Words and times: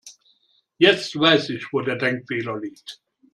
Jetzt 0.79 1.19
weiß 1.19 1.51
ich, 1.51 1.71
wo 1.71 1.81
der 1.81 1.95
Denkfehler 1.95 2.57
liegt. 2.59 3.03